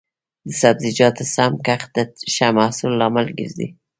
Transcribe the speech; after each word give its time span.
د 0.47 0.49
سبزیجاتو 0.61 1.23
سم 1.35 1.53
کښت 1.65 1.89
د 2.09 2.17
ښه 2.33 2.47
محصول 2.57 2.93
لامل 3.01 3.27
ګرځي. 3.37 3.67